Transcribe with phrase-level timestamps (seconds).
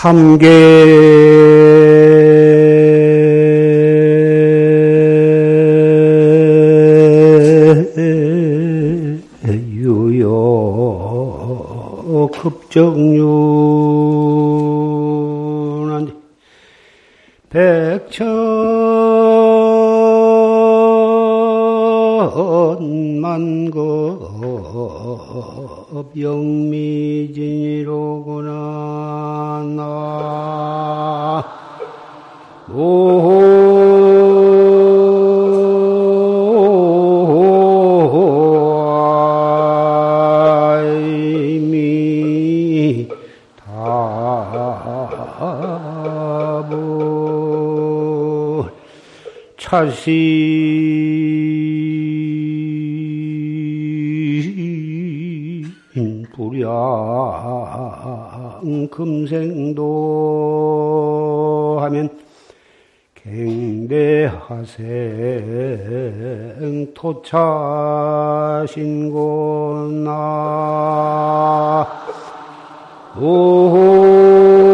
[0.00, 0.46] 삼계.
[9.74, 10.30] 유요
[12.32, 13.17] 급정
[49.78, 50.08] 차시.
[56.34, 56.72] 불양
[58.90, 59.84] 금생도
[61.80, 62.10] 하면
[63.14, 64.14] 갱대하생
[66.94, 67.46] 토차신고나.
[73.20, 74.67] 이미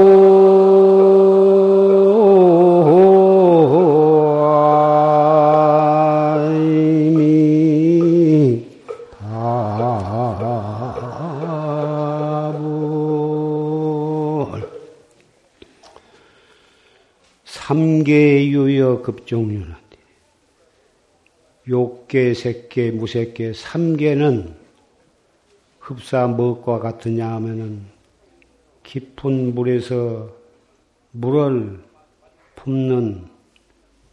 [22.15, 24.55] 욕계, 색계, 무색계, 삼계는
[25.81, 27.83] 흡사 무엇과 같으냐 하면은
[28.85, 30.31] 깊은 물에서
[31.11, 31.83] 물을
[32.55, 33.27] 품는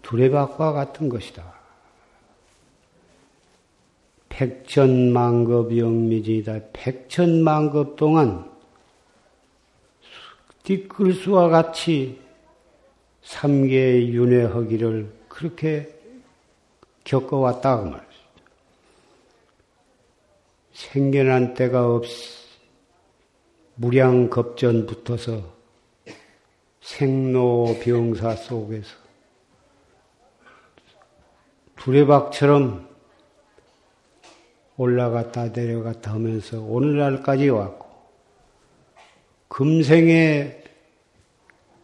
[0.01, 1.53] 두레박과 같은 것이다.
[4.29, 6.59] 백천만급 영미지이다.
[6.73, 8.49] 백천만급 동안
[10.63, 12.19] 띠끌수와 같이
[13.21, 16.00] 삼계 윤회하기를 그렇게
[17.03, 18.11] 겪어왔다 그 말이죠.
[20.73, 22.41] 생겨난 때가 없이
[23.75, 25.41] 무량겁전 붙어서
[26.81, 28.89] 생로병사 속에서
[31.77, 32.87] 두레박처럼
[34.77, 37.87] 올라갔다 내려갔다 하면서 오늘날까지 왔고
[39.47, 40.61] 금생에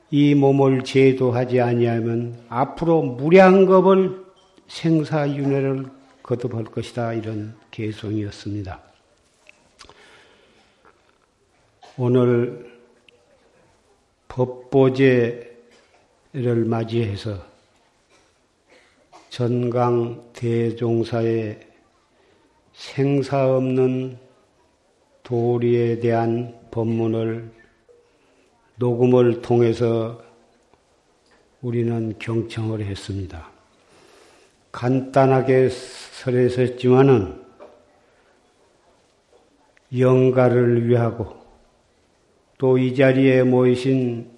[0.09, 4.26] 이 몸을 제도하지 아니하면 앞으로 무량겁을
[4.67, 5.85] 생사윤회를
[6.23, 8.81] 거듭할 것이다 이런 개송이었습니다.
[11.97, 12.77] 오늘
[14.27, 15.45] 법보제를
[16.65, 17.43] 맞이해서
[19.29, 21.59] 전강 대종사의
[22.73, 24.19] 생사 없는
[25.23, 27.51] 도리에 대한 법문을
[28.75, 30.21] 녹음을 통해서
[31.61, 33.56] 우리는 경청을 했습니다.
[34.77, 37.43] 간단하게 설했었지만은
[39.97, 41.35] 영가를 위하고
[42.59, 44.29] 또 이 자리에 모이신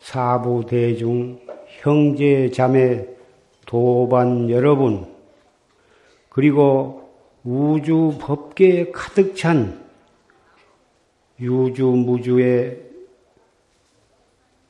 [0.00, 1.40] 사부 대중
[1.80, 3.06] 형제 자매
[3.64, 5.06] 도반 여러분
[6.28, 7.10] 그리고
[7.42, 9.82] 우주 법계에 가득 찬
[11.40, 12.82] 유주 무주의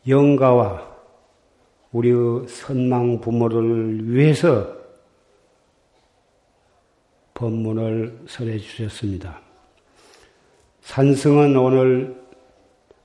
[0.07, 0.88] 영가와
[1.93, 4.77] 우리의 선망 부모를 위해서
[7.35, 9.41] 법문을 설해 주셨습니다.
[10.83, 12.21] 산승은 오늘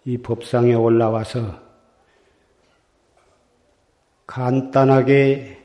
[0.06, 1.62] 이 법상에 올라와서
[4.26, 5.62] 간단하게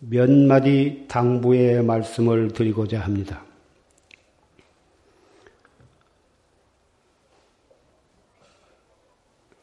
[0.00, 3.44] 몇 마디 당부의 말씀을 드리고자 합니다.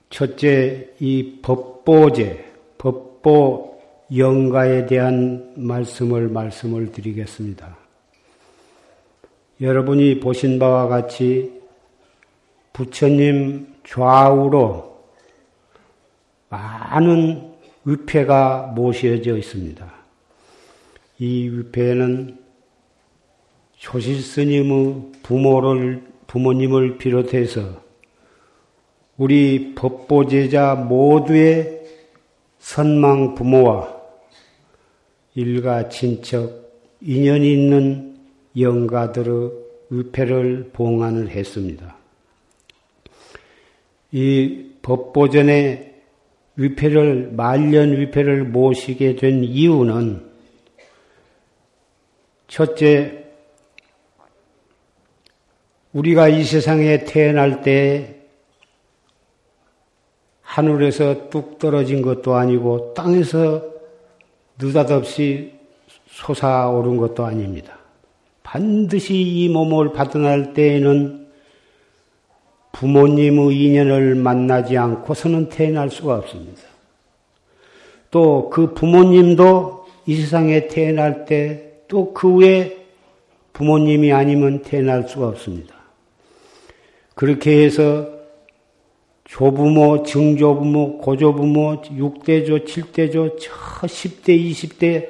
[0.09, 2.48] 첫째, 이 법보제,
[2.79, 3.77] 법보
[4.15, 7.77] 영가에 대한 말씀을 말씀을 드리겠습니다.
[9.61, 11.61] 여러분이 보신 바와 같이
[12.73, 14.97] 부처님 좌우로
[16.47, 17.53] 많은
[17.83, 19.93] 위패가 모셔져 있습니다.
[21.19, 22.37] 이 위패에는
[23.75, 27.81] 조실 스님의 부모를, 부모님을 비롯해서
[29.17, 31.78] 우리 법보제자 모두의
[32.59, 33.97] 선망 부모와
[35.33, 36.69] 일가 친척,
[37.01, 38.17] 인연이 있는
[38.57, 39.51] 영가들의
[39.89, 41.95] 위패를 봉안을 했습니다.
[44.11, 45.95] 이 법보전에
[46.55, 50.27] 위패를, 말년 위패를 모시게 된 이유는
[52.47, 53.25] 첫째,
[55.93, 58.18] 우리가 이 세상에 태어날 때
[60.49, 63.63] 하늘에서 뚝 떨어진 것도 아니고 땅에서
[64.59, 65.53] 느닷없이
[66.07, 67.77] 솟아오른 것도 아닙니다.
[68.41, 71.27] 반드시 이 몸을 받아날 때에는
[72.71, 76.61] 부모님의 인연을 만나지 않고서는 태어날 수가 없습니다.
[78.09, 82.87] 또 그 부모님도 이 세상에 태어날 때 또 그 후에
[83.53, 85.75] 부모님이 아니면 태어날 수가 없습니다.
[87.13, 88.18] 그렇게 해서
[89.29, 93.51] 조부모, 증조부모, 고조부모, 6대조, 7대조, 저
[93.85, 95.07] 10대, 20대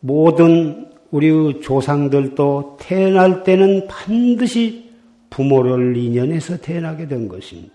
[0.00, 4.90] 모든 우리 조상들도 태어날 때는 반드시
[5.28, 7.74] 부모를 인연해서 태어나게 된 것입니다.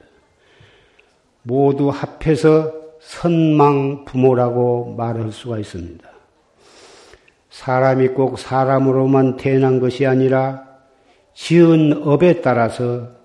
[1.43, 6.09] 모두 합해서 선망 부모라고 말할 수가 있습니다.
[7.51, 10.63] 사람이 꼭 사람으로만 태어난 것이 아니라
[11.35, 13.22] 지은 업에 따라서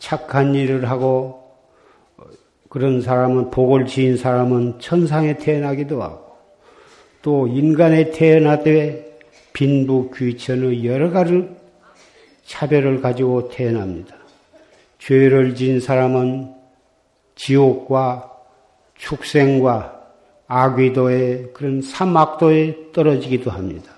[0.00, 1.40] 착한 일을 하고
[2.68, 6.36] 그런 사람은 복을 지은 사람은 천상에 태어나기도 하고
[7.22, 9.18] 또 인간에 태어나되
[9.52, 11.48] 빈부 귀천의 여러 가지
[12.44, 14.16] 차별을 가지고 태어납니다.
[14.98, 16.54] 죄를 지은 사람은
[17.36, 18.30] 지옥과
[18.96, 20.00] 축생과
[20.46, 23.92] 악귀도의 그런 사막도에 떨어지기도 합니다.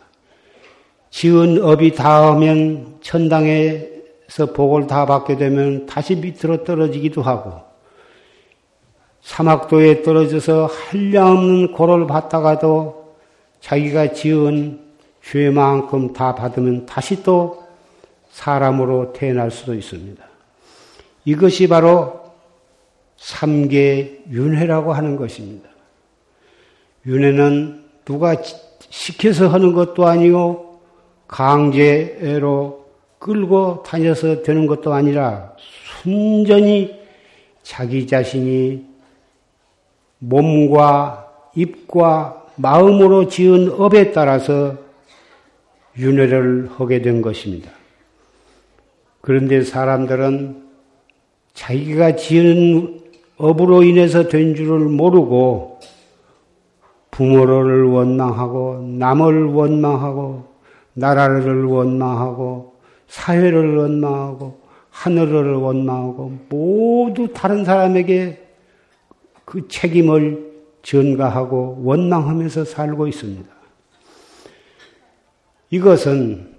[1.10, 3.91] 지은 업이 닿으면 천당에
[4.32, 7.52] 서 복을 다 받게 되면 다시 밑으로 떨어지기도 하고
[9.20, 13.14] 사막도에 떨어져서 한량없는 고를 받다가도
[13.60, 14.80] 자기가 지은
[15.22, 17.62] 죄만큼 다 받으면 다시 또
[18.30, 20.24] 사람으로 태어날 수도 있습니다.
[21.26, 22.32] 이것이 바로
[23.18, 25.68] 삼계 윤회라고 하는 것입니다.
[27.04, 28.36] 윤회는 누가
[28.88, 30.80] 시켜서 하는 것도 아니고
[31.28, 32.81] 강제로
[33.22, 35.54] 끌고 다녀서 되는 것도 아니라
[36.02, 36.98] 순전히
[37.62, 38.84] 자기 자신이
[40.18, 44.76] 몸과 입과 마음으로 지은 업에 따라서
[45.96, 47.70] 윤회를 하게 된 것입니다.
[49.20, 50.60] 그런데 사람들은
[51.54, 53.02] 자기가 지은
[53.36, 55.78] 업으로 인해서 된 줄을 모르고
[57.12, 60.44] 부모를 원망하고 남을 원망하고
[60.94, 62.71] 나라를 원망하고
[63.12, 68.42] 사회를 원망하고 하늘을 원망하고 모두 다른 사람에게
[69.44, 70.50] 그 책임을
[70.82, 73.48] 전가하고 원망하면서 살고 있습니다.
[75.70, 76.52] 이것은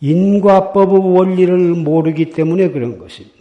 [0.00, 3.38] 인과법의 원리를 모르기 때문에 그런 것입니다.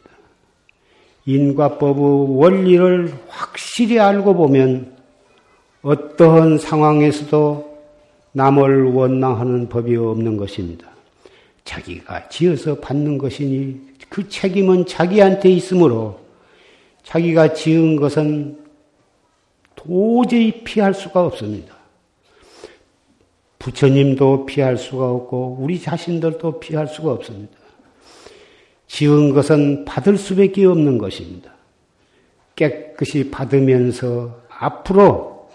[1.26, 4.96] 인과법의 원리를 확실히 알고 보면
[5.82, 7.78] 어떠한 상황에서도
[8.32, 10.99] 남을 원망하는 법이 없는 것입니다.
[11.70, 13.80] 자기가 지어서 받는 것이니
[14.10, 16.20] 그 책임은 자기한테 있으므로
[17.04, 18.58] 자기가 지은 것은
[19.76, 21.76] 도저히 피할 수가 없습니다.
[23.60, 27.54] 부처님도 피할 수가 없고 우리 자신들도 피할 수가 없습니다.
[28.88, 31.54] 지은 것은 받을 수밖에 없는 것입니다.
[32.56, 35.50] 깨끗이 받으면서 앞으로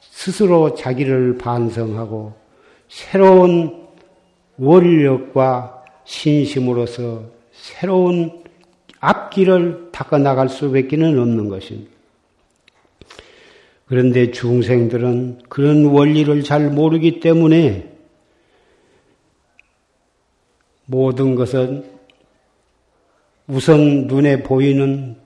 [0.00, 2.34] 스스로 자기를 반성하고
[2.88, 3.85] 새로운
[4.58, 8.44] 원력과 신심으로서 새로운
[9.00, 11.90] 앞길을 닦아 나갈 수밖에 없는 것입니다.
[13.86, 17.92] 그런데 중생들은 그런 원리를 잘 모르기 때문에
[20.86, 21.84] 모든 것은
[23.46, 25.16] 우선 눈에 보이는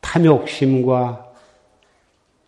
[0.00, 1.32] 탐욕심과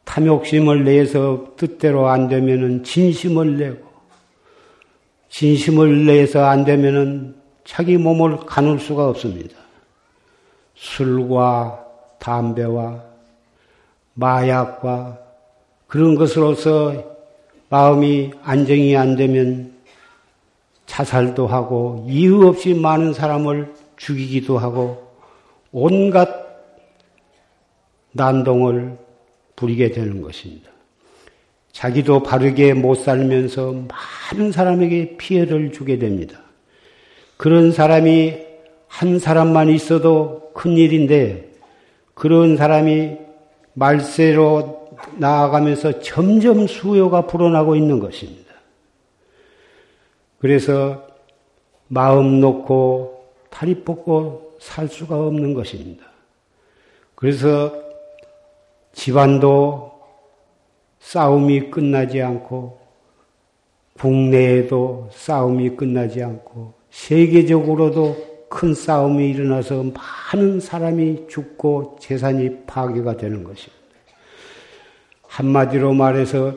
[0.04, 3.91] 탐욕심을 내서 뜻대로 안 되면은 진심을 내고
[5.32, 7.34] 진심을 내서 안 되면은
[7.64, 9.56] 자기 몸을 가눌 수가 없습니다.
[10.74, 11.86] 술과
[12.18, 13.02] 담배와
[14.12, 15.18] 마약과
[15.86, 17.16] 그런 것으로서
[17.70, 19.72] 마음이 안정이 안 되면
[20.84, 25.16] 자살도 하고 이유 없이 많은 사람을 죽이기도 하고
[25.72, 26.28] 온갖
[28.12, 28.98] 난동을
[29.56, 30.70] 부리게 되는 것입니다.
[31.72, 33.74] 자기도 바르게 못 살면서
[34.32, 36.40] 많은 사람에게 피해를 주게 됩니다.
[37.36, 38.38] 그런 사람이
[38.86, 41.50] 한 사람만 있어도 큰 일인데
[42.14, 43.16] 그런 사람이
[43.72, 48.52] 말세로 나아가면서 점점 수요가 불어나고 있는 것입니다.
[50.38, 51.06] 그래서
[51.88, 56.04] 마음 놓고 다리 뻗고 살 수가 없는 것입니다.
[57.14, 57.72] 그래서
[58.92, 59.91] 집안도
[61.02, 62.80] 싸움이 끝나지 않고
[63.94, 73.82] 국내에도 싸움이 끝나지 않고 세계적으로도 큰 싸움이 일어나서 많은 사람이 죽고 재산이 파괴가 되는 것입니다.
[75.23, 76.54] 한마디로 말해서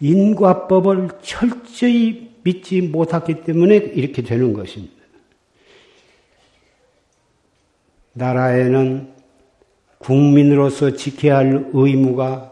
[0.00, 4.94] 인과법을 철저히 믿지 못했기 때문에 이렇게 되는 것입니다.
[8.14, 9.12] 나라에는
[9.98, 12.51] 국민으로서 지켜야 할 의무가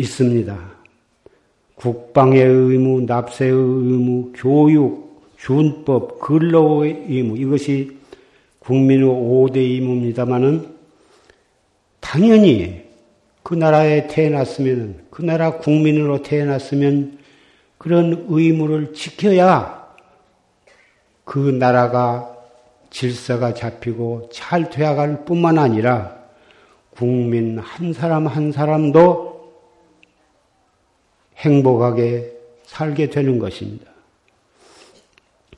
[0.00, 0.58] 있습니다.
[1.74, 7.98] 국방의 의무, 납세의 의무, 교육, 준법, 근로의 의무 이것이
[8.58, 10.66] 국민의 5대 의무입니다마는
[12.00, 12.82] 당연히
[13.42, 17.18] 그 나라에 태어났으면 그 나라 국민으로 태어났으면
[17.78, 19.88] 그런 의무를 지켜야
[21.24, 22.36] 그 나라가
[22.90, 26.16] 질서가 잡히고 잘 되어갈 뿐만 아니라
[26.90, 29.29] 국민 한 사람 한 사람도
[31.40, 32.32] 행복하게
[32.64, 33.90] 살게 되는 것입니다.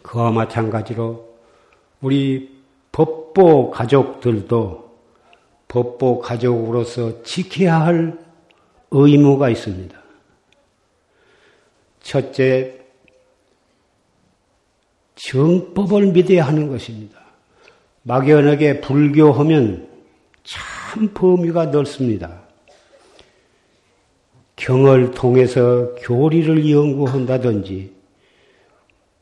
[0.03, 1.33] 그와 마찬가지로
[2.01, 2.51] 우리
[2.91, 4.93] 법보 가족들도
[5.69, 8.19] 법보 가족으로서 지켜야 할
[8.91, 10.01] 의무가 있습니다.
[12.03, 12.79] 첫째,
[15.15, 17.19] 정법을 믿어야 하는 것입니다.
[18.03, 19.89] 막연하게 불교하면
[20.43, 22.43] 참 범위가 넓습니다.
[24.63, 27.91] 경을 통해서 교리를 연구한다든지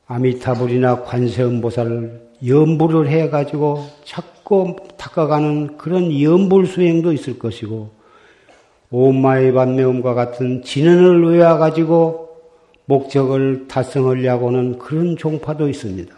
[0.06, 7.90] 아미타불이나 관세음보살을 연불을 해가지고 자꾸 닦아가는 그런 연불 수행도 있을 것이고
[8.90, 12.36] 오마이 반매음과 같은 진언을 외워가지고
[12.84, 16.14] 목적을 달성하려고 하는 그런 종파도 있습니다.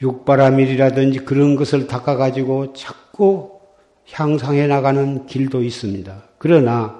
[0.00, 3.60] 육바라밀이라든지 그런 것을 닦아가지고 자꾸
[4.12, 6.29] 향상해 나가는 길도 있습니다.
[6.40, 6.98] 그러나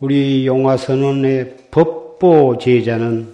[0.00, 3.30] 우리 용화선언의 법보 제자는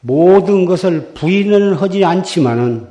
[0.00, 2.88] 모든 것을 부인을 하지 않지만은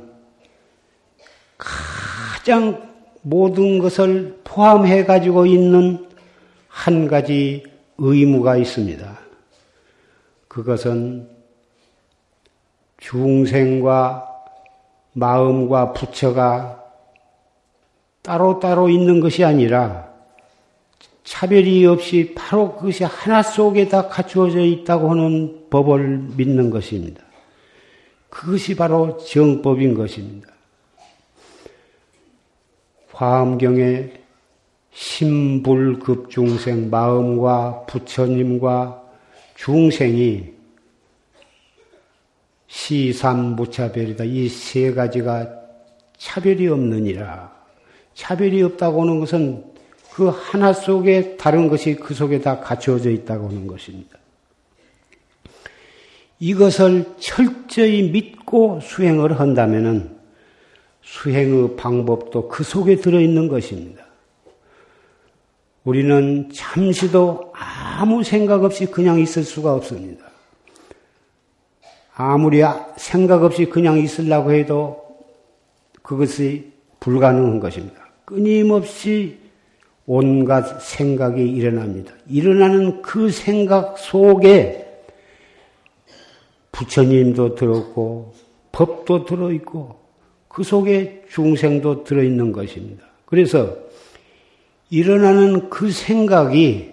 [1.58, 2.88] 가장
[3.22, 6.08] 모든 것을 포함해 가지고 있는
[6.68, 7.64] 한 가지
[7.98, 9.18] 의무가 있습니다.
[10.46, 11.28] 그것은
[12.98, 14.28] 중생과
[15.14, 16.80] 마음과 부처가
[18.22, 20.11] 따로따로 있는 것이 아니라
[21.24, 27.22] 차별이 없이 바로 그것이 하나 속에 다 갖추어져 있다고 하는 법을 믿는 것입니다.
[28.28, 30.48] 그것이 바로 정법인 것입니다.
[33.12, 34.10] 화엄경에
[34.92, 39.02] 신불급중생 마음과 부처님과
[39.56, 40.52] 중생이
[42.66, 44.24] 시삼무차별이다.
[44.24, 45.48] 이 세 가지가
[46.16, 47.52] 차별이 없느니라.
[48.14, 49.71] 차별이 없다고 하는 것은
[50.14, 54.18] 그 하나 속에 다른 것이 그 속에 다 갖추어져 있다고 하는 것입니다.
[56.38, 60.18] 이것을 철저히 믿고 수행을 한다면
[61.02, 64.04] 수행의 방법도 그 속에 들어있는 것입니다.
[65.84, 70.26] 우리는 잠시도 아무 생각 없이 그냥 있을 수가 없습니다.
[72.14, 72.62] 아무리
[72.96, 75.02] 생각 없이 그냥 있으려고 해도
[76.02, 78.10] 그것이 불가능한 것입니다.
[78.24, 79.41] 끊임없이
[80.14, 82.12] 온갖 생각이 일어납니다.
[82.28, 84.86] 일어나는 그 생각 속에
[86.70, 88.34] 부처님도 들었고,
[88.72, 89.96] 법도 들어있고,
[90.48, 93.06] 그 속에 중생도 들어있는 것입니다.
[93.24, 93.74] 그래서
[94.90, 96.92] 일어나는 그 생각이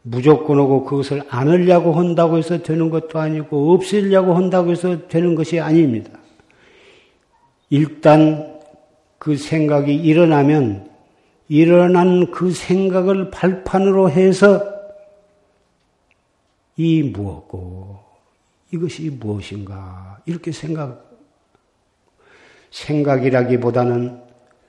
[0.00, 6.18] 무조건 하고 그것을 안으려고 한다고 해서 되는 것도 아니고 없애려고 한다고 해서 되는 것이 아닙니다.
[7.68, 8.58] 일단
[9.18, 10.93] 그 생각이 일어나면
[11.48, 14.74] 일어난 그 생각을 발판으로 해서
[16.76, 17.98] 이 무엇고
[18.72, 21.04] 이것이 무엇인가 이렇게 생각
[22.70, 24.20] 생각이라기보다는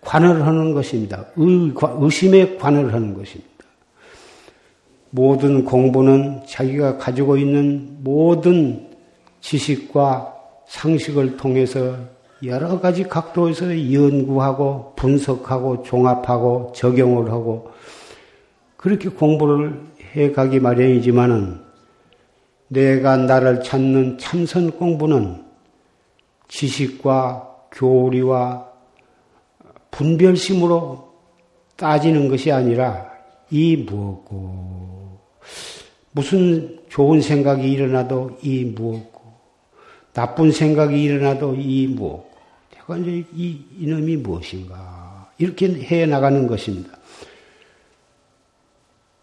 [0.02, 1.26] 관을 하는 것입니다.
[1.36, 3.50] 의, 의심에 관을 하는 것입니다.
[5.10, 8.88] 모든 공부는 자기가 가지고 있는 모든
[9.42, 10.34] 지식과
[10.68, 11.98] 상식을 통해서
[12.44, 17.72] 여러 가지 각도에서 연구하고 분석하고 종합하고 적용을 하고
[18.76, 19.82] 그렇게 공부를
[20.16, 21.62] 해 가기 마련이지만은
[22.68, 25.44] 내가 나를 찾는 참선 공부는
[26.48, 28.68] 지식과 교리와
[29.92, 31.14] 분별심으로
[31.76, 33.10] 따지는 것이 아니라
[33.50, 35.20] 이 무엇고
[36.12, 39.15] 무슨 좋은 생각이 일어나도 이 무엇고
[40.16, 42.32] 나쁜 생각이 일어나도 이 무엇고
[42.74, 46.98] 내가 이제 이 이놈이 무엇인가 이렇게 해 나가는 것입니다.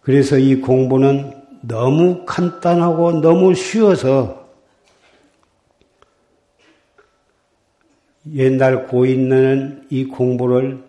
[0.03, 1.33] 그래서 이 공부는
[1.63, 4.47] 너무 간단하고 너무 쉬워서
[8.35, 10.85] 옛날 고인는 이 공부를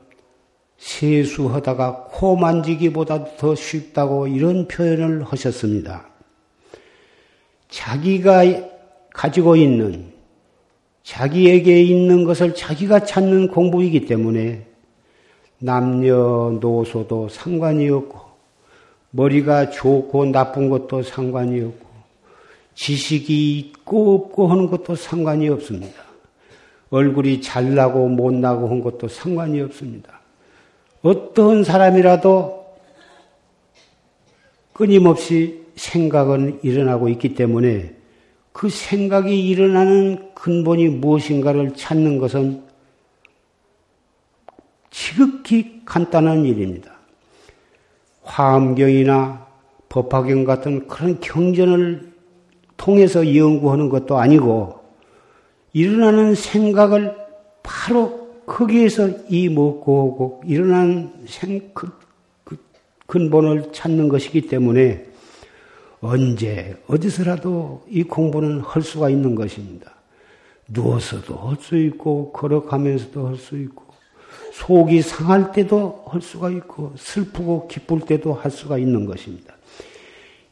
[0.78, 6.10] 세수하다가 코 만지기보다 더 쉽다고 이런 표현을 하셨습니다.
[7.70, 8.73] 자기가
[9.14, 10.12] 가지고 있는
[11.04, 14.66] 자기에게 있는 것을 자기가 찾는 공부이기 때문에
[15.60, 18.20] 남녀노소도 상관이 없고
[19.12, 21.88] 머리가 좋고 나쁜 것도 상관이 없고
[22.76, 26.02] 지식이 있고 없고 하는 것도 상관이 없습니다.
[26.90, 30.22] 얼굴이 잘나고 못나고 한 것도 상관이 없습니다.
[31.02, 32.64] 어떤 사람이라도
[34.74, 38.03] 끊임없이 생각은 일어나고 있기 때문에
[38.54, 42.64] 그 생각이 일어나는 근본이 무엇인가를 찾는 것은
[44.92, 46.94] 지극히 간단한 일입니다.
[48.22, 49.48] 화엄경이나
[49.90, 52.14] 법화경 같은 그런 경전을
[52.78, 54.80] 통해서 연구하는 것도 아니고
[55.74, 57.16] 일어나는 생각을
[57.64, 61.92] 바로 거기에서 이 먹고 오고 일어난 생, 그,
[62.44, 62.58] 그
[63.08, 65.13] 근본을 찾는 것이기 때문에
[66.04, 69.94] 언제 어디서라도 이 공부는 할 수가 있는 것입니다.
[70.68, 73.84] 누워서도 할 수 있고 걸어가면서도 할 수 있고
[74.54, 79.56] 속이 상할 때도 할 수가 있고 슬프고 기쁠 때도 할 수가 있는 것입니다.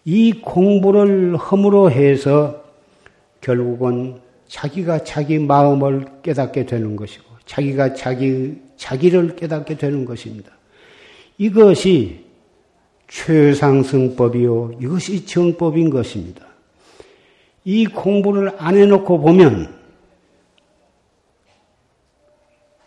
[0.06, 2.64] 이 공부를 허물어 해서
[3.42, 10.52] 결국은 자기가 자기 마음을 깨닫게 되는 것이고 자기가 자기 자기를 깨닫게 되는 것입니다.
[11.38, 12.31] 이것이
[13.12, 14.78] 최상승법이요.
[14.82, 16.46] 이것이 정법인 것입니다.
[17.66, 19.82] 이 공부를 안 해놓고 보면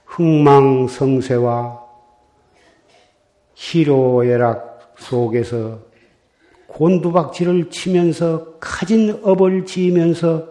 [0.07, 1.85] 흥망성쇠와
[3.55, 5.81] 희로애락 속에서
[6.69, 10.49] 곤두박질을 치면서 가진 업을 지으면서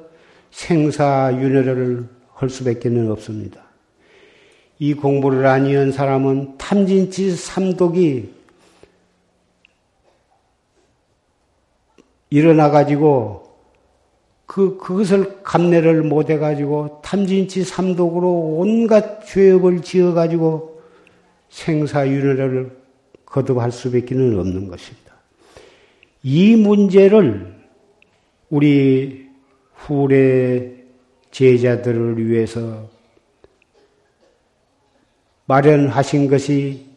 [0.51, 3.63] 생사윤회를 할 수밖에 없습니다.
[4.77, 8.42] 이 공부를 아니한 사람은 탐진치 삼독이
[12.33, 13.43] 일어나 가지고
[14.47, 20.81] 그 그것을 감내를 못해 가지고 탐진치 삼독으로 온갖 죄업을 지어 가지고
[21.49, 22.75] 생사윤회를
[23.27, 25.13] 거듭할 수밖에 없는 것입니다.
[26.23, 27.53] 이 문제를
[28.49, 29.29] 우리
[29.75, 30.71] 후래
[31.29, 32.89] 제자들을 위해서
[35.45, 36.87] 마련하신 것이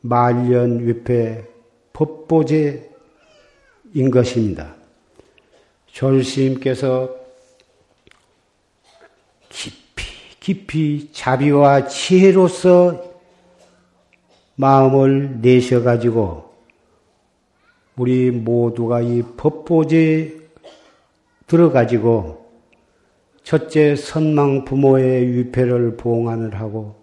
[0.00, 1.44] 말년 위패
[1.92, 2.91] 법보제
[3.94, 4.74] 인 것입니다.
[5.86, 7.14] 졸스님께서
[9.48, 10.04] 깊이
[10.40, 13.12] 깊이 자비와 지혜로서
[14.56, 16.52] 마음을 내셔 가지고
[17.96, 20.40] 우리 모두가 이 법보제
[21.46, 22.50] 들어가지고
[23.44, 26.96] 첫째 선망 부모의 위패를 봉안을 하고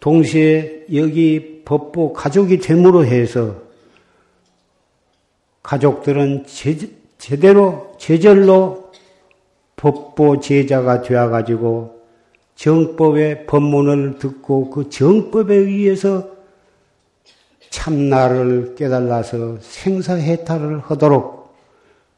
[0.00, 3.63] 동시에 여기 법보 가족이 됨으로 해서
[5.64, 6.76] 가족들은 제,
[7.18, 8.92] 제대로 제절로
[9.76, 12.04] 법보 제자가 되어가지고
[12.54, 16.28] 정법의 법문을 듣고 그 정법에 의해서
[17.70, 21.52] 참나를 깨달아서 생사해탈을 하도록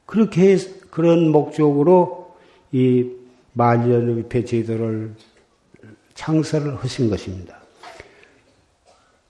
[0.04, 0.58] 그렇게
[0.90, 2.34] 그런 목적으로
[2.72, 3.10] 이
[3.54, 5.14] 말년의패 제도를
[6.14, 7.58] 창설을 하신 것입니다.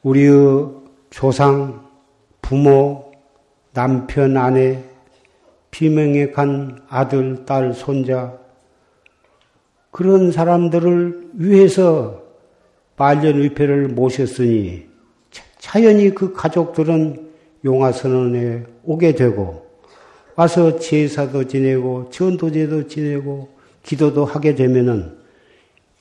[0.02, 0.68] 우리의
[1.11, 1.87] 조상,
[2.42, 3.06] 부모,
[3.77, 4.83] 남편, 아내,
[5.71, 8.39] 비명에 간 아들, 딸, 손자,
[9.91, 12.23] 그런 사람들을 위해서
[12.97, 14.87] 말년의패를 모셨으니
[15.59, 17.29] 자연히 그 가족들은
[17.67, 19.67] 용화선언에 오게 되고
[20.37, 23.51] 와서 제사도 지내고 전도제도 지내고
[23.83, 25.19] 기도도 하게 되면은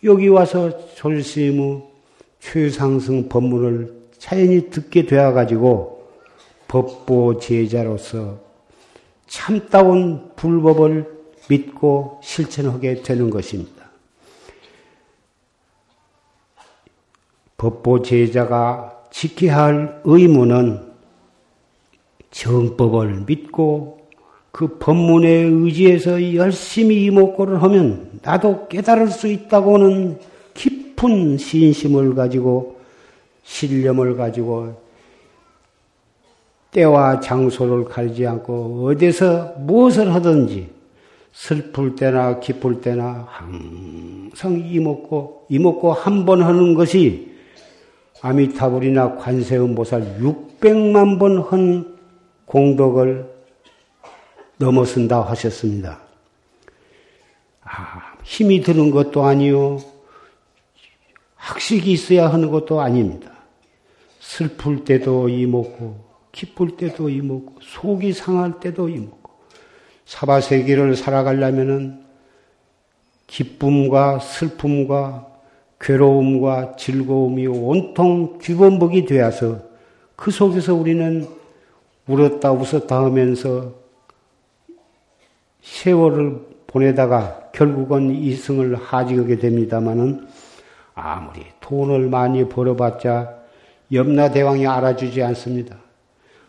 [0.06, 1.84] 여기 와서 졸심의
[2.40, 5.95] 최상승 법문을 자연히 듣게 되어 가지고
[6.76, 8.38] 법보 제자로서
[9.28, 11.10] 참다운 불법을
[11.48, 13.86] 믿고 실천하게 되는 것입니다.
[17.56, 20.82] 법보 제자가 지켜야 할 의무는
[22.32, 24.10] 정법을 믿고
[24.52, 30.20] 그 법문에 의지해서 열심히 이목구를 하면 나도 깨달을 수 있다고는
[30.54, 32.82] 깊은 신심을 가지고
[33.44, 34.85] 신념을 가지고
[36.76, 40.70] 때와 장소를 가리지 않고 어디서 무엇을 하든지
[41.32, 47.34] 슬플 때나 기쁠 때나 항상 이먹고 이먹고 한 번 하는 것이
[48.22, 51.96] 아미타불이나 관세음보살 600만 번 한
[52.46, 53.34] 공덕을
[54.58, 56.00] 넘어선다 하셨습니다.
[57.64, 59.80] 아, 힘이 드는 것도 아니요.
[61.36, 63.32] 학식이 있어야 하는 것도 아닙니다.
[64.20, 66.00] 슬플 때도 이먹고,
[66.36, 69.32] 기쁠 때도 이먹고, 속이 상할 때도 이먹고,
[70.04, 72.04] 사바세계를 살아가려면은
[73.26, 75.28] 기쁨과 슬픔과
[75.80, 79.62] 괴로움과 즐거움이 온통 귀범벅이 되어서
[80.18, 81.26] 그 속에서 우리는
[82.06, 83.74] 울었다 웃었다 하면서
[85.62, 90.28] 세월을 보내다가 결국은 이승을 하직하게 됩니다마는
[90.94, 93.38] 아무리 돈을 많이 벌어봤자
[93.92, 95.85] 염라대왕이 알아주지 않습니다.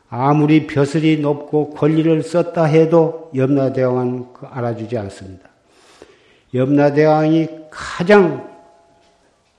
[0.08, 5.48] 아무리 벼슬이 높고 권리를 썼다 해도 염라대왕은 그 알아주지 않습니다.
[6.54, 8.48] 염라대왕이 가장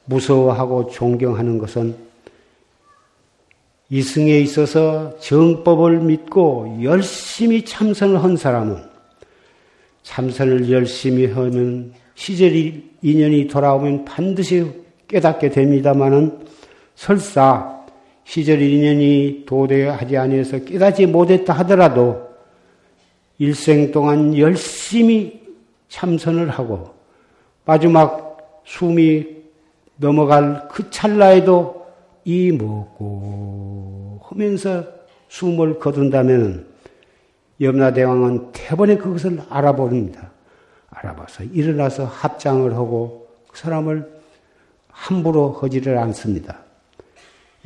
[0.05, 1.95] 무서워하고 존경하는 것은
[3.89, 8.83] 이승에 있어서 정법을 믿고 열심히 참선을 한 사람은
[10.03, 14.65] 참선을 열심히 하면 시절이 인연이 돌아오면 반드시
[15.07, 16.39] 깨닫게 됩니다마는
[16.95, 17.76] 설사
[18.27, 22.27] 시절 인연이 도대하지 아니해서 깨닫지 못했다 하더라도
[23.37, 25.41] 일생 동안 열심히
[25.87, 26.93] 참선을 하고
[27.63, 29.25] 마지막 숨이
[29.95, 31.87] 넘어갈 그 찰나에도
[32.25, 34.83] 이 먹고 하면서
[35.29, 36.67] 숨을 거둔다면
[37.61, 40.31] 염라대왕은 태번에 그것을 알아버립니다.
[40.89, 44.05] 알아봐서 일어나서 합장을 하고 그 사람을
[44.89, 46.66] 함부로 하지를 않습니다.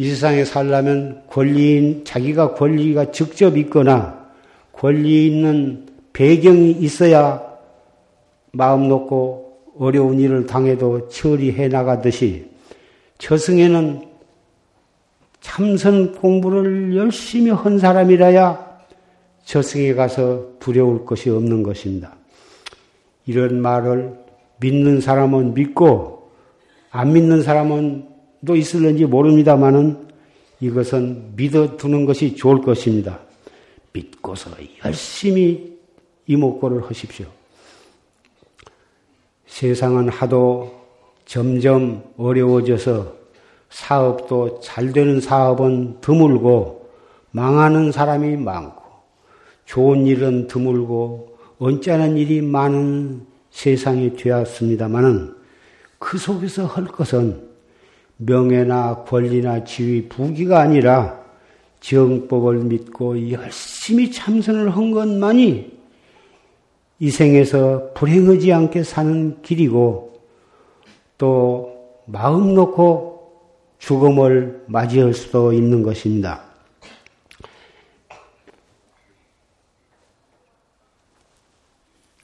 [0.02, 4.32] 이 세상에 살려면 권리인, 자기가 권리가 직접 있거나
[4.72, 7.40] 권리 있는 배경이 있어야
[8.52, 12.50] 마음 놓고 어려운 일을 당해도 처리해 나가듯이
[13.20, 14.04] 저승에는
[15.40, 18.82] 참선 공부를 열심히 한 사람이라야
[19.44, 22.16] 저승에 가서 두려울 것이 없는 것입니다.
[23.28, 24.16] 이런 말을
[24.62, 26.32] 믿는 사람은 믿고
[26.90, 28.11] 안 믿는 사람은
[28.46, 30.08] 또 있을는지 모릅니다만은
[30.60, 33.20] 이것은 믿어두는 것이 좋을 것입니다.
[33.94, 34.52] 믿고서
[34.86, 35.78] 열심히
[36.28, 37.26] 이목고를 하십시오.
[39.46, 40.82] 세상은 하도
[41.26, 43.14] 점점 어려워져서
[43.70, 46.90] 사업도 잘 되는 사업은 드물고
[47.32, 48.82] 망하는 사람이 많고
[49.66, 55.36] 좋은 일은 드물고 언짢은 일이 많은 세상이 되었습니다마는
[56.00, 57.51] 그 속에서 할 것은
[58.24, 61.20] 명예나 권리나 지위, 부기가 아니라
[61.80, 65.80] 정법을 믿고 열심히 참선을 한 것만이
[67.00, 70.22] 이 생에서 불행하지 않게 사는 길이고
[71.18, 71.72] 또
[72.06, 73.12] 마음 놓고
[73.80, 76.44] 죽음을 맞이할 수도 있는 것입니다.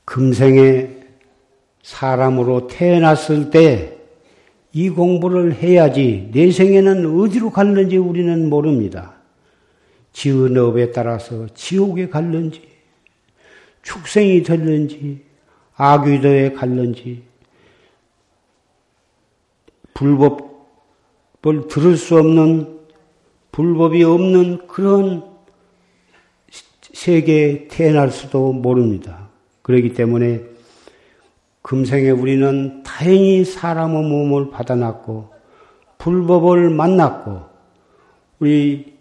[0.05, 0.95] 금생에
[1.81, 3.96] 사람으로 태어났을 때
[4.73, 9.13] 이 공부를 해야지 내 생에는 어디로 갔는지 우리는 모릅니다.
[10.13, 12.61] 지은 업에 따라서 지옥에 갔는지
[13.83, 15.23] 축생이 됐는지
[15.75, 17.23] 악귀도에 갔는지
[19.93, 22.77] 불법을 들을 수 없는
[23.51, 25.23] 불법이 없는 그런
[26.93, 29.29] 세계에 태어날 수도 모릅니다.
[29.61, 30.56] 그렇기 때문에
[31.67, 35.27] 금생에 우리는 다행히 사람의 몸을 받아놨고
[35.97, 37.41] 불법을 만났고
[38.39, 38.93] 우리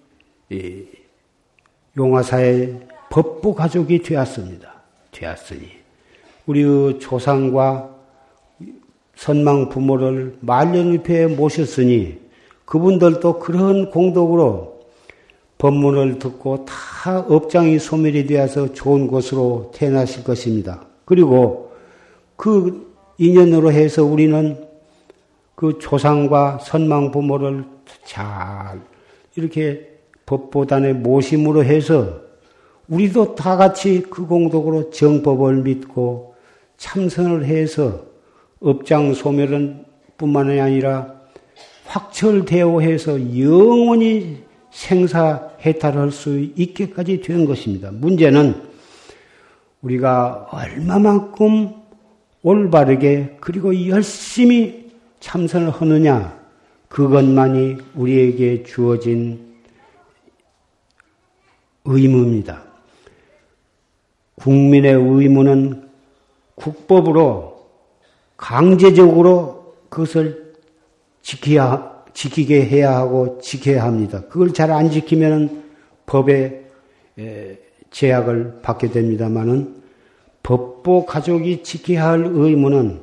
[1.96, 4.83] 용화사의 법부 가족이 되었습니다.
[5.12, 5.68] 되었으니
[6.46, 7.94] 우리의 조상과
[9.14, 12.18] 선망 부모를 말년위패에 모셨으니
[12.64, 14.81] 그분들도 그런 공덕으로
[15.59, 20.85] 법문을 듣고 다 업장이 소멸이 되어서 좋은 곳으로 태어나실 것입니다.
[21.05, 21.65] 그리고
[22.37, 24.66] 그 인연으로 해서 우리는
[25.55, 27.64] 그 조상과 선망 부모를
[28.05, 28.81] 잘
[29.37, 29.96] 이렇게
[30.27, 32.20] 법보단의 모심으로 해서
[32.88, 36.35] 우리도 다 같이 그 공덕으로 정법을 믿고
[36.77, 38.05] 참선을 해서
[38.61, 39.85] 업장 소멸은
[40.18, 41.14] 뿐만이 아니라
[41.87, 47.90] 확철대오해서 영원히 생사 해탈할 수 있게까지 된 것입니다.
[47.92, 48.55] 문제는
[49.81, 51.86] 우리가 얼마만큼
[52.46, 56.40] 올바르게 그리고 열심히 참선을 하느냐
[56.87, 59.56] 그것만이 우리에게 주어진
[61.85, 62.62] 의무입니다.
[64.37, 65.88] 국민의 의무는
[66.54, 67.66] 국법으로
[68.37, 70.54] 강제적으로 그것을
[71.22, 74.22] 지켜야, 지키게 해야 하고 지켜야 합니다.
[74.28, 75.64] 그걸 잘 안 지키면
[76.06, 76.64] 법의
[77.90, 79.86] 제약을 받게 됩니다만은
[80.46, 83.00] 법보 가족이 지켜야 할 의무는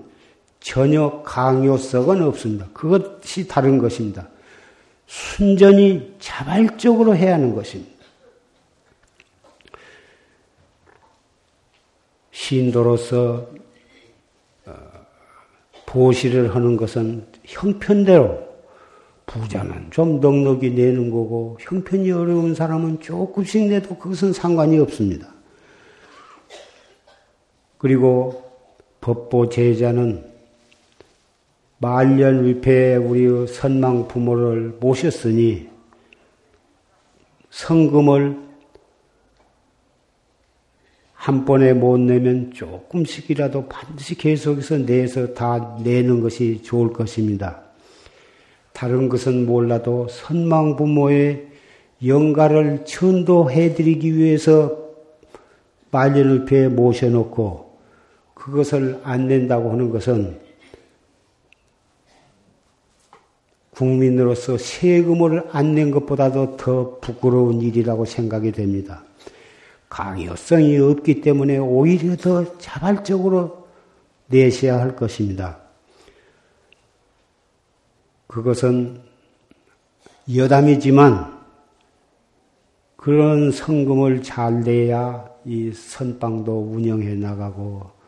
[0.62, 2.68] 전혀 강요성은 없습니다.
[2.72, 4.30] 그것이 다른 것입니다.
[5.08, 7.92] 순전히 자발적으로 해야 하는 것입니다.
[12.32, 13.50] 신도로서
[14.66, 14.74] 어,
[15.86, 18.40] 보시를 하는 것은 형편대로
[19.26, 25.33] 부자는 좀 넉넉히 내는 거고 형편이 어려운 사람은 조금씩 내도 그것은 상관이 없습니다.
[27.84, 28.42] 그리고
[29.02, 30.24] 법보 제자는
[31.80, 35.68] 말년 위패에 우리 선망 부모를 모셨으니
[37.50, 38.40] 성금을
[41.12, 47.64] 한 번에 못 내면 조금씩이라도 반드시 계속해서 내서 다 내는 것이 좋을 것입니다.
[48.72, 51.48] 다른 것은 몰라도 선망 부모의
[52.06, 54.84] 영가를 천도해드리기 위해서
[55.92, 57.63] 말년을패에 모셔놓고
[58.44, 60.38] 그것을 안 낸다고 하는 것은
[63.70, 69.06] 국민으로서 세금을 안 낸 것보다도 더 부끄러운 일이라고 생각이 됩니다.
[69.88, 73.66] 강요성이 없기 때문에 오히려 더 자발적으로
[74.28, 75.60] 내셔야 할 것입니다.
[78.28, 79.00] 그것은
[80.36, 81.40] 여담이지만
[82.98, 88.03] 그런 성금을 잘 내야 이 선방도 운영해 나가고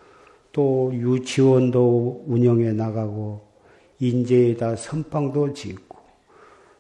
[0.56, 3.42] 또 유치원도 운영해 나가고
[4.00, 5.98] 인제에다 선방도 짓고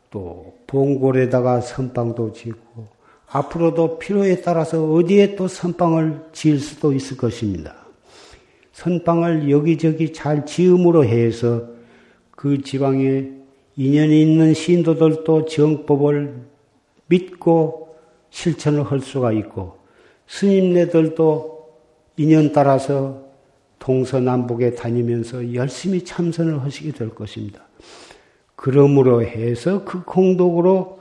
[0.09, 2.88] 또 봉골에다가 선방도 짓고
[3.27, 7.75] 앞으로도 필요에 따라서 어디에 또 선방을 지을 수도 있을 것입니다.
[8.71, 11.67] 선방을 여기저기 잘 지음으로 해서
[12.31, 13.29] 그 지방에
[13.75, 16.33] 인연이 있는 신도들도 정법을
[17.07, 17.89] 믿고
[18.29, 19.75] 실천을 할 수가 있고
[20.27, 21.67] 스님네들도
[22.15, 23.24] 인연 따라서
[23.79, 27.61] 동서남북에 다니면서 열심히 참선을 하시게 될 것입니다.
[28.55, 30.99] 그러므로 해서 그 공덕으로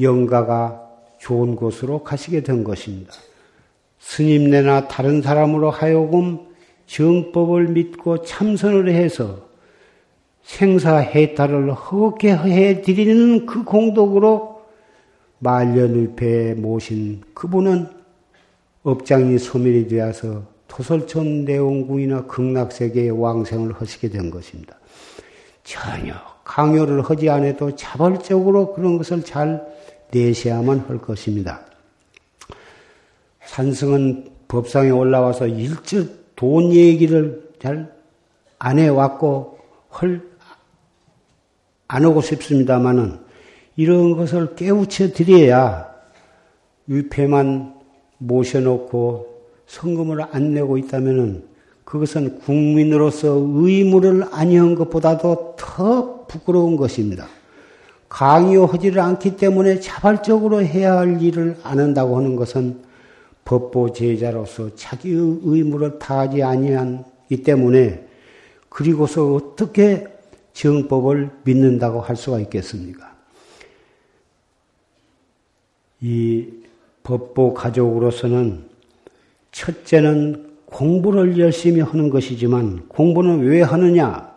[0.00, 0.82] 영가가
[1.18, 3.12] 좋은 곳으로 가시게 된 것입니다.
[3.98, 6.40] 스님네나 다른 사람으로 하여금
[6.86, 9.46] 정법을 믿고 참선을 해서
[10.42, 14.62] 생사해탈을 허게 해드리는 그 공덕으로
[15.40, 17.88] 말년을 배에 모신 그분은
[18.84, 24.78] 업장이 소멸이 되어서 토설촌 내원궁이나 극락세계의 왕생을 하시게 된 것입니다.
[25.64, 29.66] 전혀 강요를 하지 않아도 자발적으로 그런 것을 잘
[30.12, 31.62] 내셔야만 할 것입니다.
[33.44, 37.96] 산승은 법상에 올라와서 일절 돈 얘기를 잘
[38.58, 39.58] 안 해왔고
[40.00, 40.22] 헐,
[41.88, 43.18] 안 하고 싶습니다만은
[43.76, 45.94] 이런 것을 깨우쳐 드려야
[46.86, 47.74] 위패만
[48.18, 49.35] 모셔놓고
[49.66, 51.44] 성금을 안 내고 있다면은
[51.84, 57.28] 그것은 국민으로서 의무를 아니한 것보다도 더 부끄러운 것입니다.
[58.08, 62.82] 강요하지를 않기 때문에 자발적으로 해야 할 일을 안 한다고 하는 것은
[63.44, 68.06] 법보 제자로서 자기의 의무를 다하지 아니하기 때문에
[68.68, 70.08] 그리고서 어떻게
[70.52, 73.14] 정법을 믿는다고 할 수가 있겠습니까?
[76.00, 76.48] 이
[77.02, 78.75] 법보 가족으로서는
[79.56, 84.34] 첫째는 공부를 열심히 하는 것이지만 공부는 왜 하느냐?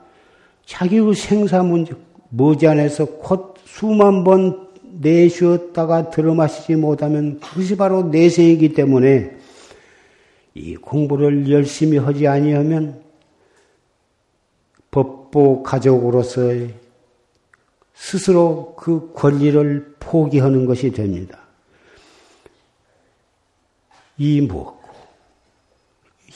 [0.65, 1.93] 자기의 생사 문제
[2.29, 9.35] 머지않아서 곧 수만 번 내쉬었다가 들어마시지 못하면 그것이 바로 내세이기 때문에
[10.53, 13.01] 이 공부를 열심히 하지 아니하면
[14.89, 16.41] 법보 가족으로서
[17.93, 21.39] 스스로 그 권리를 포기하는 것이 됩니다.
[24.17, 24.78] 이 무엇고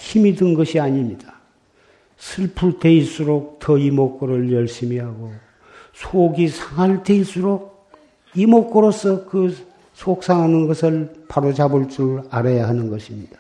[0.04, 1.40] 힘이 든 것이 아닙니다.
[2.18, 5.32] 슬플 때일수록 더 이목구를 열심히 하고
[5.94, 7.90] 속이 상할 때일수록
[8.36, 9.56] 이목구로서 그
[9.94, 13.40] 속상하는 것을 바로 잡을 줄 알아야 하는 것입니다.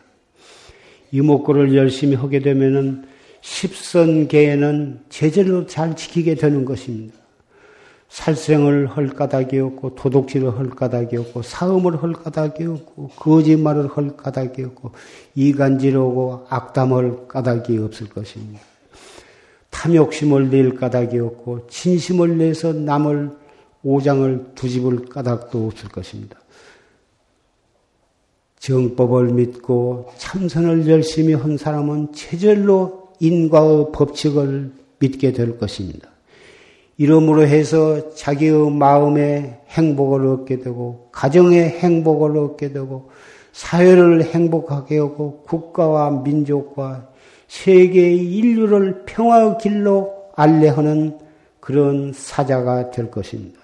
[1.12, 3.08] 이목구를 열심히 하게 되면은
[3.41, 7.15] 십선계에는 제절로 잘 지키게 되는 것입니다.
[8.13, 14.63] 살생을 할 까닭이 없고 도둑질을 할 까닭이 없고 사음을 할 까닭이 없고 거짓말을 할 까닭이
[14.63, 14.91] 없고
[15.34, 18.62] 이간질하고 악담할 까닭이 없을 것입니다.
[19.71, 23.32] 탐욕심을 낼 까닭이 없고 진심을 내서 남을
[23.82, 26.38] 오장을 두집을 까닭도 없을 것입니다.
[28.60, 36.12] 정법을 믿고 참선을 열심히 한 사람은 체절로 인과의 법칙을 믿게 될 것입니다.
[36.97, 43.10] 이러므로 해서 자기의 마음의 행복을 얻게 되고, 가정의 행복을 얻게 되고,
[43.51, 47.10] 사회를 행복하게 하고, 국가와 민족과
[47.47, 51.19] 세계 인류를 평화의 길로 알레하는
[51.60, 53.60] 그런 사자가 될 것입니다.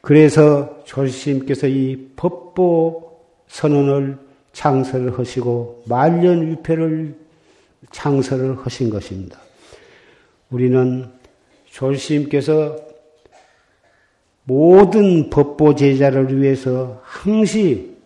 [0.00, 3.10] 그래서 조스님께서 이 법보
[3.48, 4.18] 선언을
[4.52, 7.16] 창설을 하시고 말년 위패를
[7.90, 9.38] 창설을 하신 것입니다.
[10.50, 11.17] 우리는
[11.70, 12.76] 조스님께서
[14.44, 17.96] 모든 법보 제자를 위해서 항시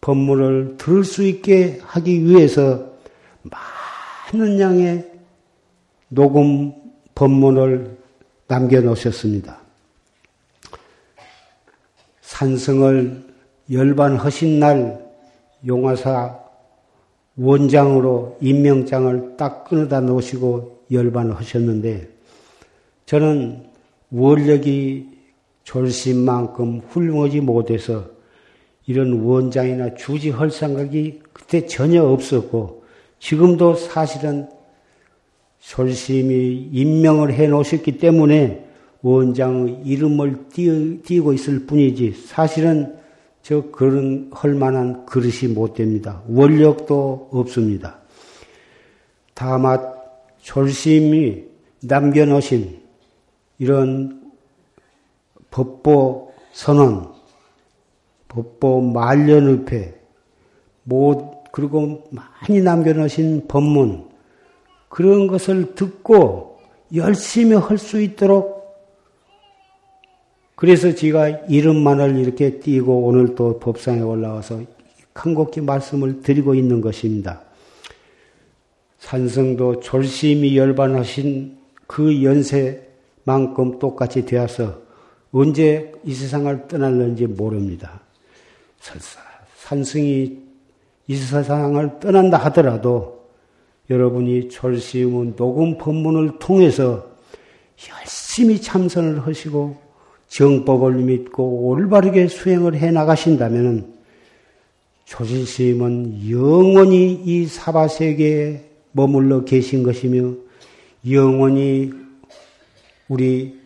[0.00, 2.92] 법문을 들을 수 있게 하기 위해서
[3.42, 5.10] 많은 양의
[6.08, 6.72] 녹음
[7.14, 7.96] 법문을
[8.46, 9.58] 남겨놓으셨습니다.
[12.20, 13.24] 산성을
[13.70, 15.02] 열반하신 날
[15.66, 16.38] 용화사
[17.36, 22.11] 원장으로 임명장을 딱 끊어다 놓으시고 열반을 하셨는데
[23.06, 23.64] 저는
[24.10, 25.08] 원력이
[25.64, 28.06] 졸심만큼 훌륭하지 못해서
[28.86, 32.84] 이런 원장이나 주지할 생각이 그때 전혀 없었고
[33.18, 34.48] 지금도 사실은
[35.60, 38.66] 솔심히 임명을 해 놓으셨기 때문에
[39.02, 40.48] 원장의 이름을
[41.04, 42.96] 띄고 있을 뿐이지 사실은
[43.42, 46.22] 저 그런 할 만한 그릇이 못 됩니다.
[46.28, 47.98] 원력도 없습니다.
[49.34, 49.80] 다만
[50.40, 51.44] 졸심이
[51.80, 52.81] 남겨놓으신
[53.62, 54.20] 이런
[55.52, 57.12] 법보 선언,
[58.26, 59.94] 법보 말년의패,
[60.82, 64.08] 뭐 그리고 많이 남겨놓으신 법문
[64.88, 66.58] 그런 것을 듣고
[66.92, 68.62] 열심히 할 수 있도록
[70.56, 74.60] 그래서 제가 이름만을 이렇게 띄고 오늘 또 법상에 올라와서
[75.14, 77.42] 한곡히 말씀을 드리고 있는 것입니다.
[78.98, 82.91] 산성도 졸심이 열반하신 그 연세
[83.24, 84.80] 만큼 똑같이 되어서
[85.32, 88.00] 언제 이 세상을 떠날는지 모릅니다.
[88.80, 89.20] 설사
[89.56, 90.38] 산승이
[91.06, 93.22] 이 세상을 떠난다 하더라도
[93.90, 97.06] 여러분이 졸시문 녹음 법문을 통해서
[97.90, 99.76] 열심히 참선을 하시고
[100.28, 103.92] 정법을 믿고 올바르게 수행을 해 나가신다면
[105.04, 110.34] 조실스님은 영원히 이 사바세계에 머물러 계신 것이며
[111.10, 111.92] 영원히
[113.12, 113.60] 우리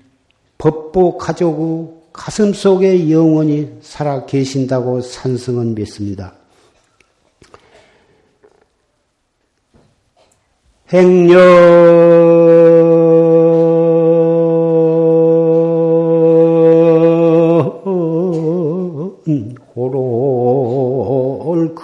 [0.59, 6.35] 법보 가족의 가슴 속에 영원히 살아 계신다고 산성은 믿습니다.
[10.92, 11.37] 행여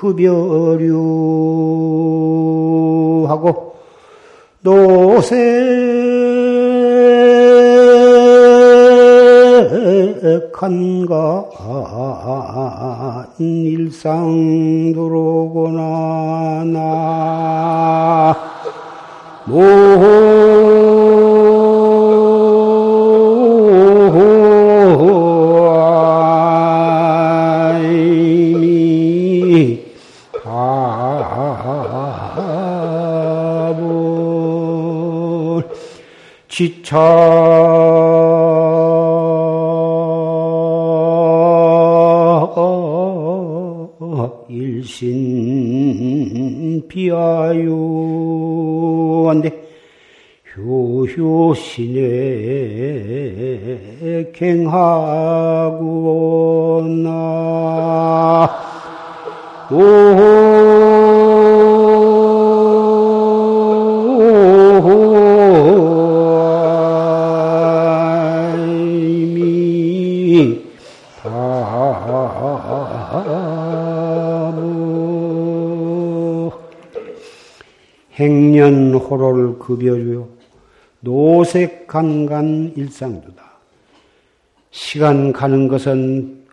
[0.02, 0.82] 급여류하고
[4.62, 6.01] 노세
[10.62, 11.42] 간간
[13.40, 18.36] 일상 들어오거나 나
[28.52, 29.82] 모임이
[33.64, 33.82] 답을
[36.48, 37.31] 지쳐
[51.16, 52.00] 효효신에
[54.32, 55.72] 갱하고
[57.04, 57.52] 나
[78.14, 80.11] 행년호를 급여주요
[81.02, 83.52] 노색간간 일상두다.
[84.70, 86.46] 시간 가는 것은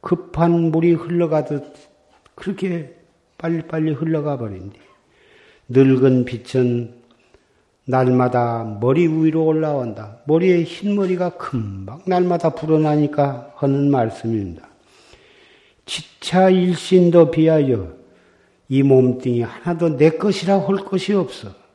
[0.00, 1.74] 급한 물이 흘러가듯
[2.34, 2.94] 그렇게
[3.38, 4.78] 빨리빨리 흘러가 버린디.
[5.68, 6.94] 늙은 빛은
[7.86, 10.18] 날마다 머리 위로 올라온다.
[10.26, 14.68] 머리에 흰머리가 금방 날마다 불어나니까 하는 말씀입니다.
[15.86, 17.94] 지차 일신도 비하여
[18.68, 21.65] 이 몸뚱이 하나도 내 것이라 할 것이 없어.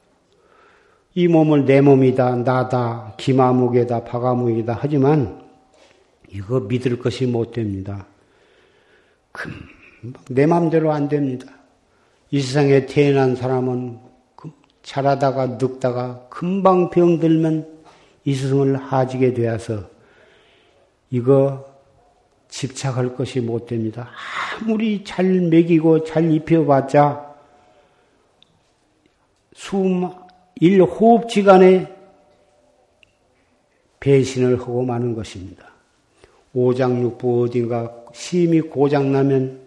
[1.13, 5.41] 이 몸을 내 몸이다, 나다, 기마무게다, 바가무게다 하지만
[6.29, 8.05] 이거 믿을 것이 못 됩니다.
[10.29, 11.47] 내 마음대로 안 됩니다.
[12.29, 13.99] 이 세상에 태어난 사람은
[14.83, 17.81] 자라다가 늙다가 금방 병들면
[18.23, 19.89] 이 세상을 하지게 되어서
[21.09, 21.65] 이거
[22.47, 24.09] 집착할 것이 못 됩니다.
[24.61, 27.31] 아무리 잘 먹이고 잘 입혀봤자
[29.53, 30.09] 숨,
[30.61, 31.91] 일 호흡지간에
[33.99, 35.71] 배신을 하고 마는 것입니다.
[36.53, 39.59] 오장육부 어딘가 심이 고장나면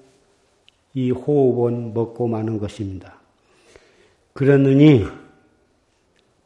[0.94, 3.14] 이 호흡은 먹고 마는 것입니다.
[4.32, 5.04] 그러느니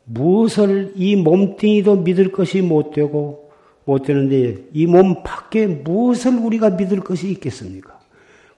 [0.05, 3.51] 무엇을 이 몸뚱이도 믿을 것이 못 되고
[3.84, 8.01] 못 되는데 이 몸 밖에 무엇을 우리가 믿을 것이 있겠습니까?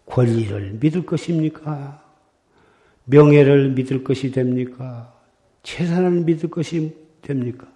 [0.07, 2.01] 권리를 믿을 것입니까?
[3.07, 5.20] 명예를 믿을 것이 됩니까?
[5.63, 7.67] 재산을 믿을 것이 됩니까?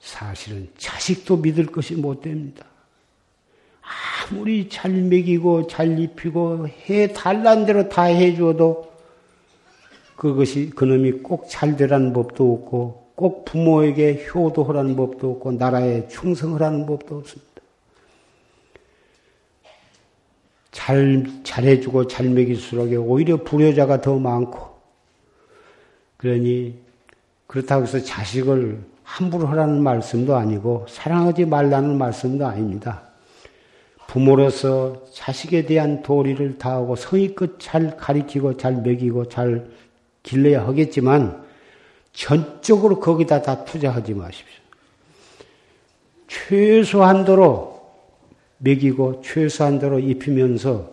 [0.00, 2.64] 사실은 자식도 믿을 것이 못 됩니다.
[4.30, 8.92] 아무리 잘 먹이고 잘 입히고 해 달란 대로 다 해줘도
[10.16, 17.18] 그것이 그놈이 꼭 잘 되라는 법도 없고 꼭 부모에게 효도하라는 법도 없고 나라에 충성하라는 법도
[17.18, 17.46] 없습니다.
[20.70, 24.75] 잘 잘해주고 잘 먹일수록 오히려 불효자가 더 많고
[26.16, 26.78] 그러니
[27.46, 33.02] 그렇다고 해서 자식을 함부로 하라는 말씀도 아니고 사랑하지 말라는 말씀도 아닙니다.
[34.08, 39.68] 부모로서 자식에 대한 도리를 다하고 성의껏 잘 가리키고 잘 먹이고 잘
[40.22, 41.44] 길러야 하겠지만
[42.12, 44.62] 전적으로 거기다 다 투자하지 마십시오.
[46.28, 47.76] 최소한도로
[48.58, 50.90] 먹이고 최소한도로 입히면서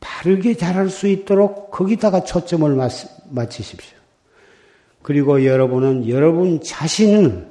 [0.00, 2.74] 바르게 자랄 수 있도록 거기다가 초점을
[3.30, 3.97] 맞추십시오.
[5.02, 7.48] 그리고 여러분은 여러분 자신은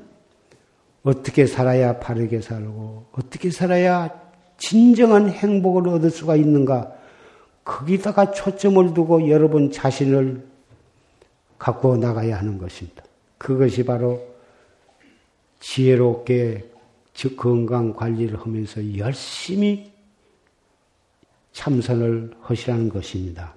[1.03, 4.09] 어떻게 살아야 바르게 살고 어떻게 살아야
[4.57, 6.93] 진정한 행복을 얻을 수가 있는가
[7.63, 10.45] 거기다가 초점을 두고 여러분 자신을
[11.57, 13.03] 갖고 나가야 하는 것입니다.
[13.37, 14.21] 그것이 바로
[15.59, 16.71] 지혜롭게
[17.13, 19.91] 즉 건강 관리를 하면서 열심히
[21.51, 23.56] 참선을 하시라는 것입니다.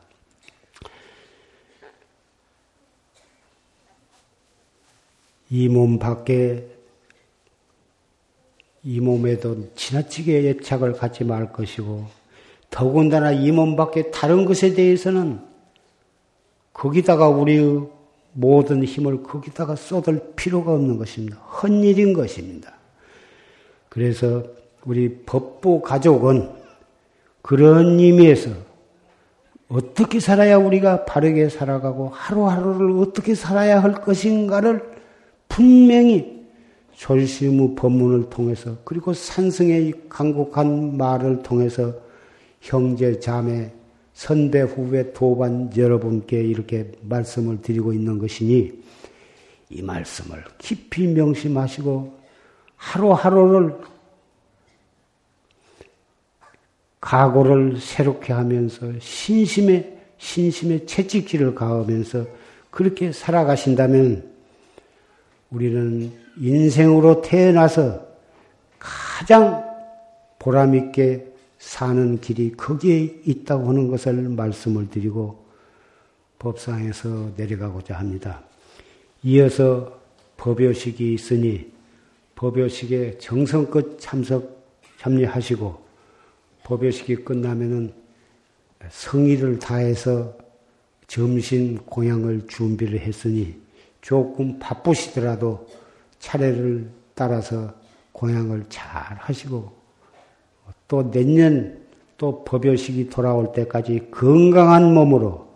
[5.50, 6.66] 이 몸 밖에
[8.82, 12.06] 이 몸에도 지나치게 애착을 갖지 말 것이고
[12.70, 15.40] 더군다나 이 몸 밖에 다른 것에 대해서는
[16.72, 17.88] 거기다가 우리의
[18.32, 21.36] 모든 힘을 거기다가 쏟을 필요가 없는 것입니다.
[21.38, 22.72] 헛일인 것입니다.
[23.88, 24.44] 그래서
[24.84, 26.48] 우리 법부 가족은
[27.42, 28.50] 그런 의미에서
[29.68, 34.89] 어떻게 살아야 우리가 바르게 살아가고 하루하루를 어떻게 살아야 할 것인가를
[35.50, 36.46] 분명히
[36.92, 41.92] 졸시무 법문을 통해서 그리고 산승의 강국한 말을 통해서
[42.60, 43.72] 형제 자매
[44.14, 48.72] 선배, 후배, 도반 여러분께 이렇게 말씀을 드리고 있는 것이니
[49.70, 52.18] 이 말씀을 깊이 명심하시고
[52.76, 53.76] 하루하루를
[57.00, 62.26] 각오를 새롭게 하면서 신심의 신심의 채찍질을 가하면서
[62.70, 64.29] 그렇게 살아가신다면
[65.50, 68.06] 우리는 인생으로 태어나서
[68.78, 69.64] 가장
[70.38, 71.26] 보람있게
[71.58, 75.44] 사는 길이 거기에 있다고 하는 것을 말씀을 드리고
[76.38, 78.42] 법상에서 내려가고자 합니다.
[79.22, 80.00] 이어서
[80.38, 81.70] 법요식이 있으니
[82.34, 84.64] 법요식에 정성껏 참석
[84.98, 85.78] 참여하시고
[86.64, 87.92] 법요식이 끝나면은
[88.88, 90.34] 성의를 다해서
[91.06, 93.60] 점심 공양을 준비를 했으니
[94.00, 95.66] 조금 바쁘시더라도
[96.18, 97.72] 차례를 따라서
[98.12, 99.70] 공양을 잘 하시고
[100.88, 101.80] 또 내년
[102.16, 105.48] 또 법요식이 돌아올 때까지 건강한 몸으로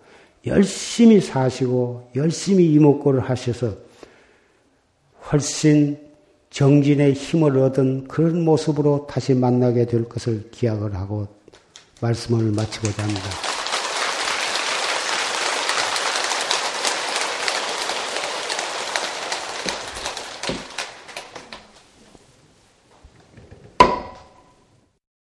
[0.46, 3.74] 열심히 사시고 열심히 이목구를 하셔서
[5.30, 5.98] 훨씬
[6.50, 11.26] 정진의 힘을 얻은 그런 모습으로 다시 만나게 될 것을 기약을 하고
[12.00, 13.53] 말씀을 마치고자 합니다.